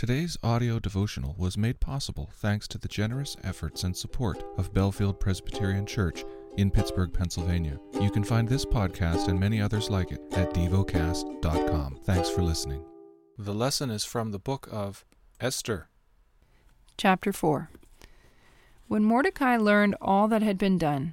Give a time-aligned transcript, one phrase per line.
[0.00, 5.20] Today's audio devotional was made possible thanks to the generous efforts and support of Bellefield
[5.20, 6.24] Presbyterian Church
[6.56, 7.78] in Pittsburgh, Pennsylvania.
[8.00, 11.98] You can find this podcast and many others like it at devocast.com.
[12.04, 12.82] Thanks for listening.
[13.36, 15.04] The lesson is from the book of
[15.38, 15.90] Esther.
[16.96, 17.68] Chapter 4
[18.88, 21.12] When Mordecai learned all that had been done,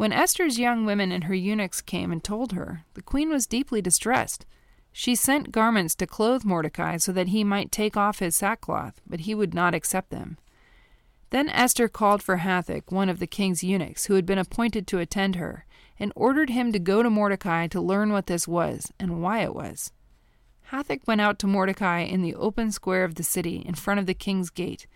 [0.00, 3.82] When Esther's young women and her eunuchs came and told her, the queen was deeply
[3.82, 4.46] distressed.
[4.92, 9.20] She sent garments to clothe Mordecai so that he might take off his sackcloth, but
[9.20, 10.38] he would not accept them.
[11.28, 15.00] Then Esther called for Hathach, one of the king's eunuchs, who had been appointed to
[15.00, 15.66] attend her,
[15.98, 19.54] and ordered him to go to Mordecai to learn what this was and why it
[19.54, 19.92] was.
[20.72, 24.06] Hathach went out to Mordecai in the open square of the city in front of
[24.06, 24.86] the king's gate,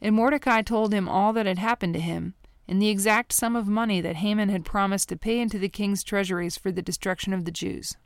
[0.00, 2.32] and Mordecai told him all that had happened to him,
[2.66, 6.02] and the exact sum of money that Haman had promised to pay into the king's
[6.02, 7.96] treasuries for the destruction of the Jews.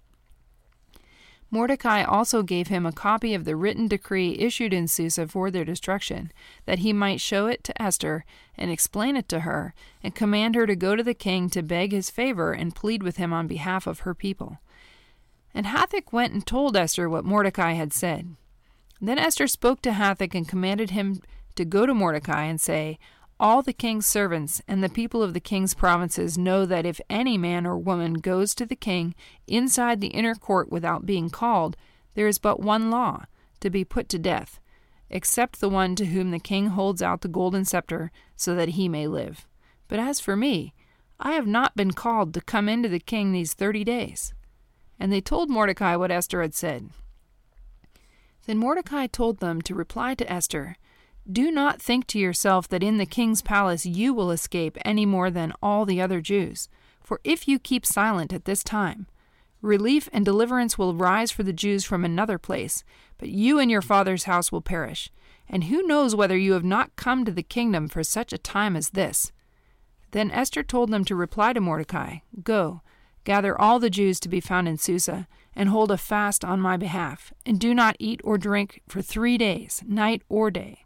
[1.50, 5.64] Mordecai also gave him a copy of the written decree issued in Susa for their
[5.64, 6.30] destruction,
[6.66, 10.66] that he might show it to Esther and explain it to her, and command her
[10.66, 13.86] to go to the king to beg his favor and plead with him on behalf
[13.86, 14.58] of her people.
[15.54, 18.36] And Hathach went and told Esther what Mordecai had said.
[19.00, 21.22] Then Esther spoke to Hathach and commanded him
[21.54, 22.98] to go to Mordecai and say,
[23.40, 27.38] all the king's servants and the people of the king's provinces know that if any
[27.38, 29.14] man or woman goes to the king
[29.46, 31.76] inside the inner court without being called,
[32.14, 33.24] there is but one law
[33.60, 34.58] to be put to death,
[35.08, 38.88] except the one to whom the king holds out the golden scepter so that he
[38.88, 39.46] may live.
[39.86, 40.74] But as for me,
[41.20, 44.34] I have not been called to come into the king these thirty days.
[44.98, 46.90] And they told Mordecai what Esther had said.
[48.46, 50.76] Then Mordecai told them to reply to Esther
[51.30, 55.30] do not think to yourself that in the king's palace you will escape any more
[55.30, 56.68] than all the other Jews.
[57.02, 59.06] For if you keep silent at this time,
[59.60, 62.84] relief and deliverance will rise for the Jews from another place,
[63.18, 65.10] but you and your father's house will perish.
[65.48, 68.76] And who knows whether you have not come to the kingdom for such a time
[68.76, 69.32] as this?
[70.12, 72.82] Then Esther told them to reply to Mordecai Go,
[73.24, 76.76] gather all the Jews to be found in Susa, and hold a fast on my
[76.76, 80.84] behalf, and do not eat or drink for three days, night or day.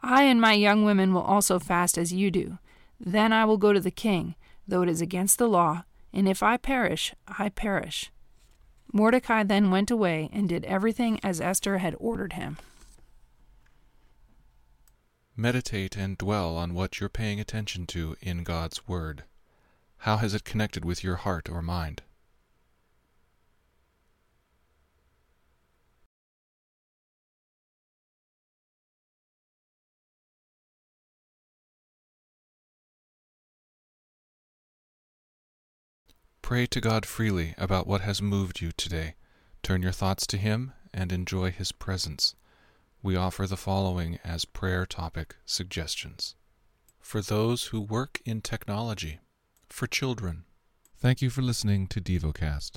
[0.00, 2.58] I and my young women will also fast as you do.
[3.00, 4.34] Then I will go to the king,
[4.66, 8.10] though it is against the law, and if I perish, I perish.
[8.92, 12.56] Mordecai then went away and did everything as Esther had ordered him.
[15.36, 19.24] Meditate and dwell on what you're paying attention to in God's Word.
[19.98, 22.02] How has it connected with your heart or mind?
[36.46, 39.16] Pray to God freely about what has moved you today.
[39.64, 42.36] Turn your thoughts to Him and enjoy His presence.
[43.02, 46.36] We offer the following as prayer topic suggestions
[47.00, 49.18] for those who work in technology,
[49.68, 50.44] for children.
[50.96, 52.76] Thank you for listening to DevoCast.